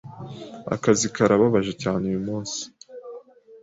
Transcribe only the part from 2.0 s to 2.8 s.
uyumunsi..